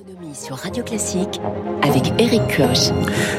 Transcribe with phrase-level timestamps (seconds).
[0.00, 1.40] Économie sur Radio Classique
[1.82, 2.94] avec Eric Koch.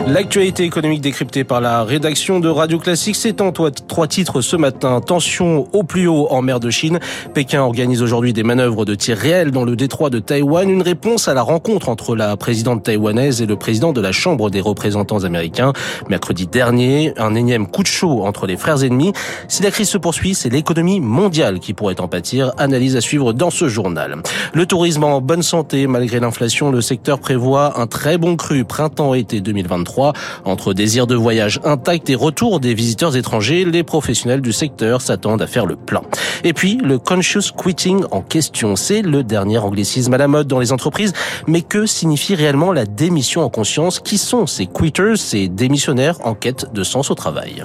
[0.05, 5.01] L'actualité économique décryptée par la rédaction de Radio Classique, en trois titres ce matin.
[5.01, 6.99] Tension au plus haut en mer de Chine.
[7.33, 10.69] Pékin organise aujourd'hui des manœuvres de tir réel dans le détroit de Taïwan.
[10.69, 14.51] Une réponse à la rencontre entre la présidente taïwanaise et le président de la Chambre
[14.51, 15.73] des représentants américains.
[16.07, 19.13] Mercredi dernier, un énième coup de chaud entre les frères ennemis.
[19.47, 22.51] Si la crise se poursuit, c'est l'économie mondiale qui pourrait en pâtir.
[22.57, 24.21] Analyse à suivre dans ce journal.
[24.53, 29.39] Le tourisme en bonne santé malgré l'inflation le secteur prévoit un très bon cru printemps-été
[29.39, 30.11] 2023.
[30.43, 35.41] Entre désir de voyage intact et retour des visiteurs étrangers, les professionnels du secteur s'attendent
[35.41, 36.01] à faire le plein.
[36.43, 40.59] Et puis, le conscious quitting en question, c'est le dernier anglicisme à la mode dans
[40.59, 41.13] les entreprises.
[41.47, 43.99] Mais que signifie réellement la démission en conscience?
[43.99, 47.63] Qui sont ces quitters, ces démissionnaires en quête de sens au travail?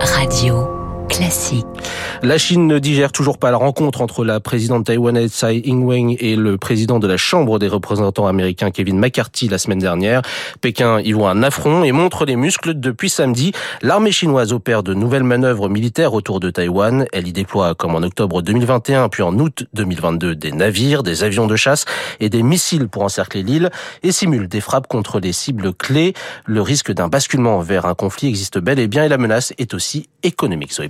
[0.00, 0.77] Radio
[2.22, 6.36] La Chine ne digère toujours pas la rencontre entre la présidente taïwanaise Tsai Ing-wen et
[6.36, 10.22] le président de la Chambre des représentants américains Kevin McCarthy la semaine dernière.
[10.60, 13.50] Pékin y voit un affront et montre les muscles depuis samedi.
[13.82, 17.06] L'armée chinoise opère de nouvelles manœuvres militaires autour de Taïwan.
[17.12, 21.48] Elle y déploie, comme en octobre 2021 puis en août 2022, des navires, des avions
[21.48, 21.84] de chasse
[22.20, 23.70] et des missiles pour encercler l'île
[24.04, 26.14] et simule des frappes contre les cibles clés.
[26.46, 29.74] Le risque d'un basculement vers un conflit existe bel et bien et la menace est
[29.74, 30.88] aussi économique, Zoé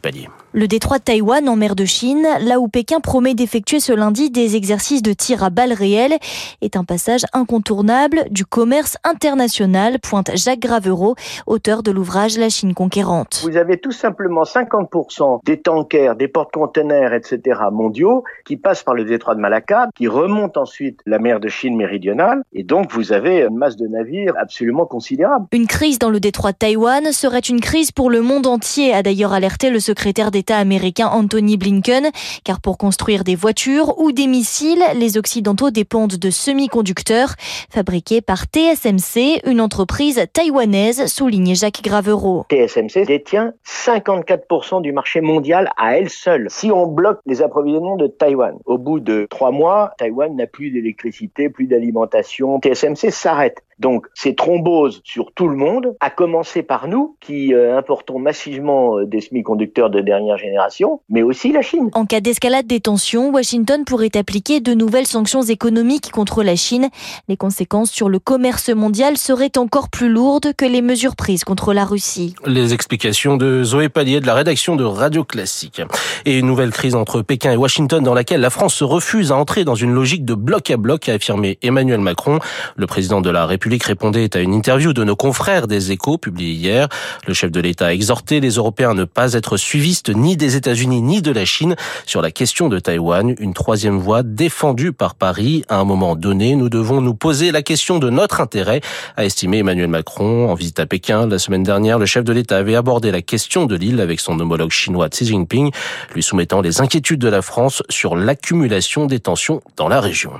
[0.52, 4.30] Le détroit de Taïwan en mer de Chine, là où Pékin promet d'effectuer ce lundi
[4.30, 6.16] des exercices de tir à balles réelles,
[6.62, 12.72] est un passage incontournable du commerce international, pointe Jacques Gravereau, auteur de l'ouvrage La Chine
[12.72, 13.42] conquérante.
[13.44, 17.60] Vous avez tout simplement 50% des tankers, des porte-containers, etc.
[17.70, 21.76] mondiaux qui passent par le détroit de Malacca, qui remontent ensuite la mer de Chine
[21.76, 25.46] méridionale, et donc vous avez une masse de navires absolument considérable.
[25.52, 29.02] Une crise dans le détroit de Taïwan serait une crise pour le monde entier, a
[29.02, 29.97] d'ailleurs alerté le secrétaire
[30.30, 32.10] d'État américain Anthony Blinken,
[32.44, 37.34] car pour construire des voitures ou des missiles, les Occidentaux dépendent de semi-conducteurs
[37.70, 42.44] fabriqués par TSMC, une entreprise taïwanaise, soulignait Jacques Gravereau.
[42.50, 46.46] TSMC détient 54% du marché mondial à elle seule.
[46.48, 50.70] Si on bloque les approvisionnements de Taïwan, au bout de trois mois, Taïwan n'a plus
[50.70, 52.60] d'électricité, plus d'alimentation.
[52.60, 53.62] TSMC s'arrête.
[53.78, 58.98] Donc ces thromboses sur tout le monde, à commencer par nous qui euh, importons massivement
[58.98, 61.90] euh, des semi-conducteurs de dernière génération, mais aussi la Chine.
[61.94, 66.88] En cas d'escalade des tensions, Washington pourrait appliquer de nouvelles sanctions économiques contre la Chine.
[67.28, 71.72] Les conséquences sur le commerce mondial seraient encore plus lourdes que les mesures prises contre
[71.72, 72.34] la Russie.
[72.46, 75.82] Les explications de Zoé Pallier de la rédaction de Radio Classique.
[76.24, 79.36] Et une nouvelle crise entre Pékin et Washington dans laquelle la France se refuse à
[79.36, 82.38] entrer dans une logique de bloc à bloc, a affirmé Emmanuel Macron,
[82.76, 86.88] le président de la République À une interview de nos confrères des échos publiée hier.
[87.26, 90.56] Le chef de l'État a exhorté les Européens à ne pas être suivistes ni des
[90.56, 91.76] États-Unis ni de la Chine
[92.06, 95.64] sur la question de Taïwan, une troisième voie défendue par Paris.
[95.68, 98.80] À un moment donné, nous devons nous poser la question de notre intérêt,
[99.18, 100.48] a estimé Emmanuel Macron.
[100.48, 103.66] En visite à Pékin la semaine dernière, le chef de l'État avait abordé la question
[103.66, 105.72] de l'île avec son homologue chinois Xi Jinping,
[106.14, 110.32] lui soumettant les inquiétudes de la France sur l'accumulation des tensions dans la région.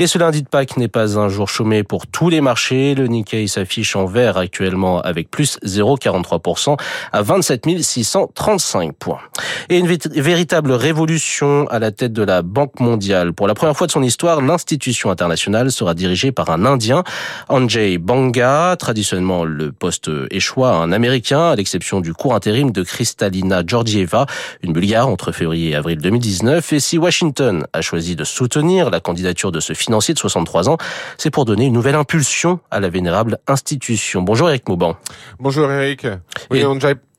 [0.00, 3.06] Et ce lundi de Pâques n'est pas un jour chômé pour tous les marchés le
[3.06, 6.78] Nikkei s'affiche en vert actuellement avec plus 0,43%
[7.12, 9.20] à 27 635 points.
[9.68, 13.32] Et une véritable révolution à la tête de la Banque mondiale.
[13.34, 17.04] Pour la première fois de son histoire, l'institution internationale sera dirigée par un Indien,
[17.48, 22.82] Anjay Banga, traditionnellement le poste échoua à un Américain, à l'exception du court intérim de
[22.82, 24.26] Kristalina Georgieva,
[24.62, 26.72] une Bulgare entre février et avril 2019.
[26.72, 30.78] Et si Washington a choisi de soutenir la candidature de ce financier de 63 ans,
[31.18, 34.22] c'est pour donner une nouvelle impulsion à la vénérable institution.
[34.22, 34.96] Bonjour Eric Mauban.
[35.38, 36.06] Bonjour Eric.
[36.50, 36.64] Oui,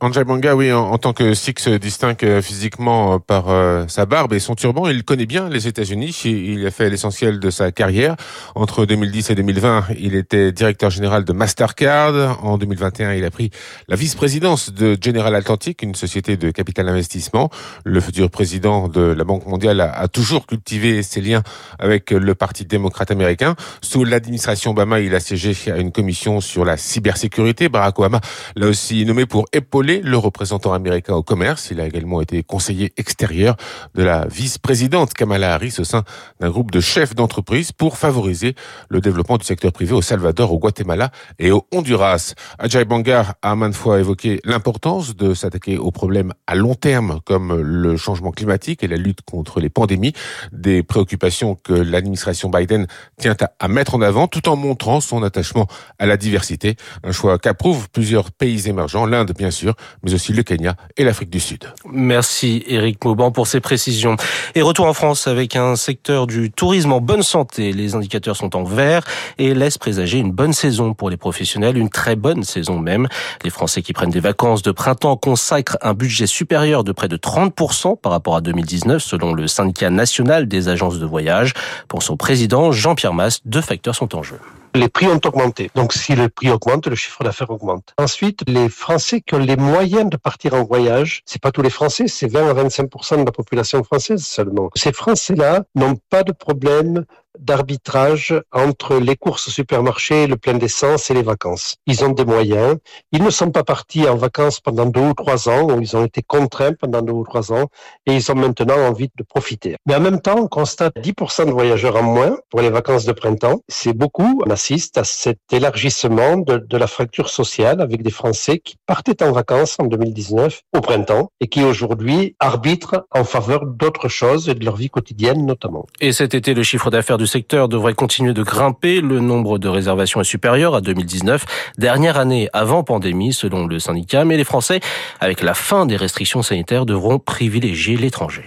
[0.03, 4.05] Anjay Banga, oui, en, tant que Sikh se distingue euh, physiquement euh, par euh, sa
[4.05, 4.89] barbe et son turban.
[4.89, 6.23] Il connaît bien les États-Unis.
[6.25, 8.17] Il a fait l'essentiel de sa carrière.
[8.53, 12.43] Entre 2010 et 2020, il était directeur général de Mastercard.
[12.43, 13.49] En 2021, il a pris
[13.87, 17.49] la vice-présidence de General Atlantic, une société de capital investissement.
[17.85, 21.43] Le futur président de la Banque mondiale a, a toujours cultivé ses liens
[21.79, 23.55] avec le Parti démocrate américain.
[23.79, 27.69] Sous l'administration Obama, il a siégé à une commission sur la cybersécurité.
[27.69, 28.19] Barack Obama
[28.57, 31.69] l'a aussi nommé pour épauler le représentant américain au commerce.
[31.71, 33.55] Il a également été conseiller extérieur
[33.95, 36.03] de la vice-présidente Kamala Harris au sein
[36.39, 38.55] d'un groupe de chefs d'entreprise pour favoriser
[38.89, 42.33] le développement du secteur privé au Salvador, au Guatemala et au Honduras.
[42.59, 47.59] Ajay Bangar a maintes fois évoqué l'importance de s'attaquer aux problèmes à long terme comme
[47.59, 50.13] le changement climatique et la lutte contre les pandémies,
[50.51, 52.87] des préoccupations que l'administration Biden
[53.17, 55.67] tient à mettre en avant tout en montrant son attachement
[55.99, 60.43] à la diversité, un choix qu'approuvent plusieurs pays émergents, l'Inde bien sûr, mais aussi le
[60.43, 61.65] Kenya et l'Afrique du Sud.
[61.91, 64.15] Merci Eric Mauban pour ces précisions.
[64.55, 67.73] Et retour en France avec un secteur du tourisme en bonne santé.
[67.73, 69.03] Les indicateurs sont en vert
[69.37, 73.07] et laissent présager une bonne saison pour les professionnels, une très bonne saison même.
[73.43, 77.17] Les Français qui prennent des vacances de printemps consacrent un budget supérieur de près de
[77.17, 81.53] 30% par rapport à 2019 selon le syndicat national des agences de voyage.
[81.87, 84.39] Pour son président Jean-Pierre Masse, deux facteurs sont en jeu
[84.75, 85.69] les prix ont augmenté.
[85.75, 87.93] Donc si le prix augmente, le chiffre d'affaires augmente.
[87.97, 91.69] Ensuite, les Français qui ont les moyens de partir en voyage, c'est pas tous les
[91.69, 94.69] Français, c'est 20 à 25% de la population française seulement.
[94.75, 97.05] Ces Français-là n'ont pas de problème
[97.39, 101.77] d'arbitrage entre les courses au supermarché, le plein d'essence et les vacances.
[101.87, 102.77] Ils ont des moyens.
[103.11, 106.05] Ils ne sont pas partis en vacances pendant deux ou trois ans, ou ils ont
[106.05, 107.67] été contraints pendant deux ou trois ans,
[108.05, 109.75] et ils ont maintenant envie de profiter.
[109.85, 113.11] Mais en même temps, on constate 10% de voyageurs en moins pour les vacances de
[113.11, 113.61] printemps.
[113.67, 114.41] C'est beaucoup.
[114.45, 119.31] On assiste à cet élargissement de, la fracture sociale avec des Français qui partaient en
[119.31, 124.65] vacances en 2019 au printemps et qui aujourd'hui arbitrent en faveur d'autres choses et de
[124.65, 125.85] leur vie quotidienne notamment.
[126.01, 128.99] Et cet été, le chiffre d'affaires du secteur devrait continuer de grimper.
[128.99, 131.45] Le nombre de réservations est supérieur à 2019,
[131.77, 134.25] dernière année avant pandémie selon le syndicat.
[134.25, 134.81] Mais les Français,
[135.21, 138.43] avec la fin des restrictions sanitaires, devront privilégier l'étranger.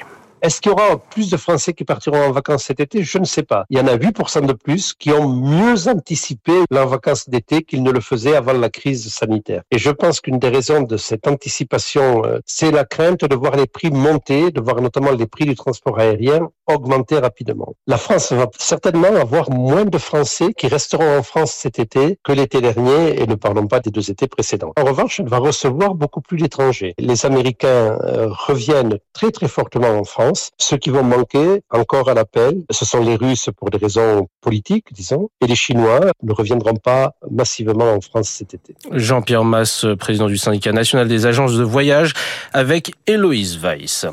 [0.47, 3.03] Est-ce qu'il y aura plus de Français qui partiront en vacances cet été?
[3.03, 3.65] Je ne sais pas.
[3.69, 7.83] Il y en a 8% de plus qui ont mieux anticipé leurs vacances d'été qu'ils
[7.83, 9.63] ne le faisaient avant la crise sanitaire.
[9.73, 13.57] Et je pense qu'une des raisons de cette anticipation, euh, c'est la crainte de voir
[13.57, 17.75] les prix monter, de voir notamment les prix du transport aérien augmenter rapidement.
[17.87, 22.33] La France va certainement avoir moins de Français qui resteront en France cet été que
[22.33, 24.73] l'été dernier, et ne parlons pas des deux étés précédents.
[24.77, 26.95] En revanche, elle va recevoir beaucoup plus d'étrangers.
[26.99, 32.15] Les Américains euh, reviennent très très fortement en France ceux qui vont manquer encore à
[32.15, 36.77] l'appel, ce sont les Russes pour des raisons politiques, disons, et les Chinois ne reviendront
[36.77, 38.75] pas massivement en France cet été.
[38.93, 42.13] Jean-Pierre Masse, président du syndicat national des agences de voyage,
[42.53, 44.07] avec Héloïse Weiss.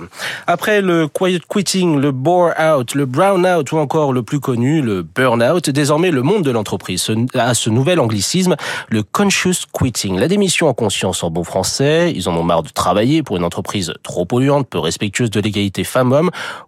[0.48, 4.82] Après le quiet quitting, le bore out, le brown out ou encore le plus connu,
[4.82, 8.56] le burn out, désormais le monde de l'entreprise a ce nouvel anglicisme,
[8.90, 12.12] le conscious quitting, la démission en conscience en bon français.
[12.16, 15.84] Ils en ont marre de travailler pour une entreprise trop polluante, peu respectueuse de l'égalité
[15.84, 16.03] femmes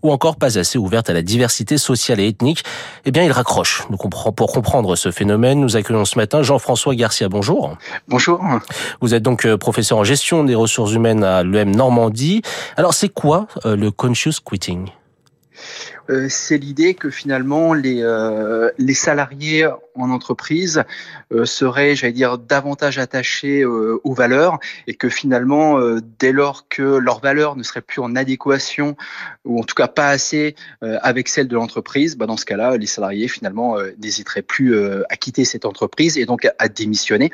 [0.04, 2.64] ou encore pas assez ouverte à la diversité sociale et ethnique,
[3.06, 3.84] eh bien, il raccroche.
[4.36, 7.30] Pour comprendre ce phénomène, nous accueillons ce matin Jean-François Garcia.
[7.30, 7.78] Bonjour.
[8.08, 8.42] Bonjour.
[9.02, 12.42] Vous êtes donc euh, professeur en gestion des ressources humaines à l'EM Normandie.
[12.78, 14.90] Alors, c'est quoi euh, le conscious quitting?
[16.10, 20.84] Euh, c'est l'idée que finalement les, euh, salariés en entreprise
[21.34, 25.80] euh, seraient, j'allais dire, davantage attachés aux valeurs et que finalement,
[26.20, 28.96] dès lors que leurs valeurs ne seraient plus en adéquation
[29.44, 32.86] ou en tout cas pas assez avec celles de l'entreprise, bah dans ce cas-là, les
[32.86, 34.78] salariés finalement n'hésiteraient plus
[35.10, 37.32] à quitter cette entreprise et donc à démissionner.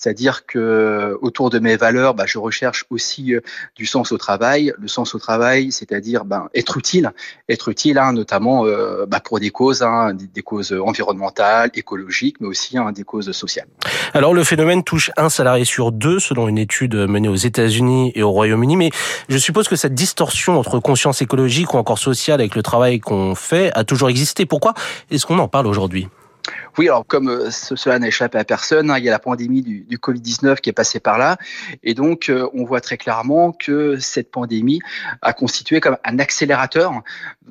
[0.00, 3.42] C'est-à-dire que autour de mes valeurs, bah, je recherche aussi euh,
[3.76, 4.72] du sens au travail.
[4.78, 7.12] Le sens au travail, c'est-à-dire ben, être utile,
[7.50, 12.46] être utile, hein, notamment euh, bah, pour des causes, hein, des, causes environnementales, écologiques, mais
[12.46, 13.66] aussi hein, des causes sociales.
[14.14, 18.22] Alors le phénomène touche un salarié sur deux, selon une étude menée aux États-Unis et
[18.22, 18.78] au Royaume-Uni.
[18.78, 18.90] Mais
[19.28, 23.34] je suppose que cette distorsion entre conscience écologique ou encore sociale avec le travail qu'on
[23.34, 24.46] fait a toujours existé.
[24.46, 24.72] Pourquoi
[25.10, 26.08] est-ce qu'on en parle aujourd'hui?
[26.78, 29.62] Oui, alors comme euh, cela n'a échappé à personne, hein, il y a la pandémie
[29.62, 31.36] du, du Covid-19 qui est passée par là.
[31.82, 34.80] Et donc, euh, on voit très clairement que cette pandémie
[35.22, 36.92] a constitué comme un accélérateur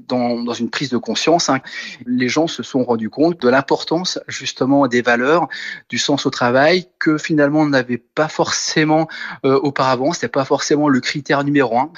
[0.07, 1.49] dans, dans une prise de conscience.
[1.49, 1.59] Hein.
[2.05, 5.47] Les gens se sont rendus compte de l'importance justement des valeurs,
[5.89, 9.07] du sens au travail, que finalement on n'avait pas forcément
[9.45, 10.13] euh, auparavant.
[10.13, 11.91] C'était pas forcément le critère numéro un.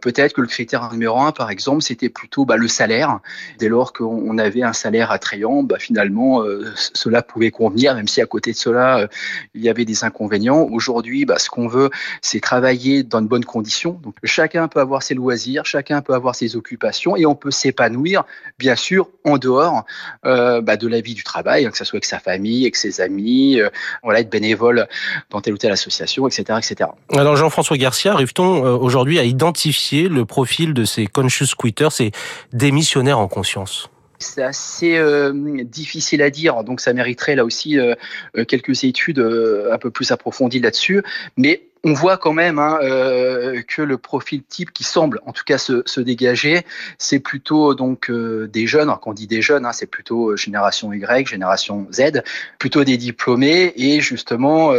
[0.00, 3.18] Peut-être que le critère numéro un, par exemple, c'était plutôt bah, le salaire.
[3.58, 6.44] Dès lors qu'on avait un salaire attrayant, bah, finalement,
[6.74, 9.06] cela pouvait convenir, même si à côté de cela, euh,
[9.54, 10.66] il y avait des inconvénients.
[10.70, 11.90] Aujourd'hui, bah, ce qu'on veut,
[12.22, 13.98] c'est travailler dans de bonnes conditions.
[14.02, 18.24] Donc, chacun peut avoir ses loisirs, chacun peut avoir ses occupations, et on peut s'épanouir,
[18.58, 19.84] bien sûr, en dehors
[20.22, 23.00] bah, de la vie du travail, hein, que ce soit avec sa famille, avec ses
[23.00, 23.58] amis,
[24.02, 24.86] voilà, être bénévole
[25.30, 26.90] dans telle ou telle association, etc., etc.
[27.12, 32.12] Alors, Jean-François Garcia, arrive-t-on aujourd'hui à identifier le profil de ces conscious quitters, ces
[32.52, 33.90] démissionnaires en conscience?
[34.24, 35.32] C'est assez euh,
[35.64, 37.94] difficile à dire, donc ça mériterait là aussi euh,
[38.36, 41.02] euh, quelques études un peu plus approfondies là-dessus.
[41.36, 45.58] Mais on voit quand même hein, que le profil type qui semble, en tout cas,
[45.58, 46.62] se, dégager,
[46.96, 48.88] c'est plutôt donc des jeunes.
[48.88, 52.22] Alors, quand on dit des jeunes, hein, c'est plutôt génération Y, génération Z,
[52.58, 54.72] plutôt des diplômés et justement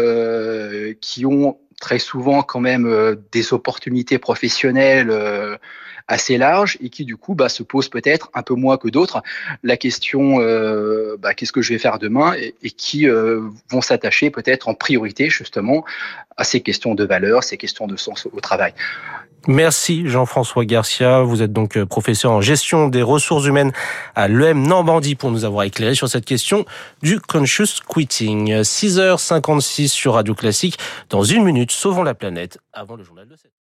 [0.99, 5.11] qui ont très souvent quand même des opportunités professionnelles
[6.07, 9.23] assez large et qui du coup bah, se pose peut-être un peu moins que d'autres
[9.63, 14.29] la question euh, bah, qu'est-ce que je vais faire demain et, qui euh, vont s'attacher
[14.29, 15.83] peut-être en priorité justement
[16.37, 18.73] à ces questions de valeur, ces questions de sens au travail.
[19.47, 21.21] Merci Jean-François Garcia.
[21.21, 23.71] Vous êtes donc euh, professeur en gestion des ressources humaines
[24.15, 26.65] à l'EM Normandie pour nous avoir éclairé sur cette question
[27.03, 28.61] du conscious quitting.
[28.61, 30.79] 6h56 sur Radio Classique.
[31.09, 33.51] Dans une minute, sauvons la planète avant le journal de 7.